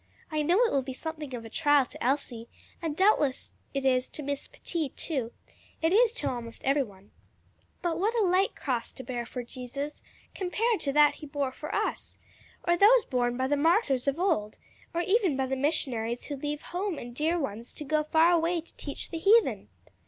"I 0.31 0.41
know 0.41 0.59
it 0.61 0.71
will 0.71 0.81
be 0.81 0.93
something 0.93 1.35
of 1.35 1.45
a 1.45 1.49
trial 1.51 1.85
to 1.85 2.03
Elsie, 2.03 2.49
and 2.81 2.97
doubtless 2.97 3.53
it 3.71 3.85
is 3.85 4.09
to 4.09 4.23
Miss 4.23 4.47
Pettit 4.47 4.97
too 4.97 5.31
it 5.79 5.93
is 5.93 6.11
to 6.13 6.27
almost 6.27 6.63
every 6.63 6.81
one: 6.81 7.11
but 7.83 7.99
what 7.99 8.15
a 8.15 8.23
light 8.25 8.55
cross 8.55 8.91
to 8.93 9.03
bear 9.03 9.27
for 9.27 9.43
Jesus 9.43 10.01
compared 10.33 10.79
to 10.79 10.91
that 10.91 11.13
he 11.21 11.27
bore 11.27 11.51
for 11.51 11.75
us 11.75 12.17
or 12.67 12.75
those 12.75 13.05
borne 13.05 13.37
by 13.37 13.45
the 13.45 13.55
martyrs 13.55 14.07
of 14.07 14.19
old; 14.19 14.57
or 14.91 15.01
even 15.01 15.37
by 15.37 15.45
the 15.45 15.55
missionaries 15.55 16.23
who 16.25 16.35
leave 16.35 16.63
home 16.63 16.97
and 16.97 17.13
dear 17.15 17.37
ones 17.37 17.71
to 17.75 17.83
go 17.83 18.03
far 18.03 18.31
away 18.31 18.59
to 18.59 18.75
teach 18.77 19.11
the 19.11 19.19
heathen! 19.19 19.69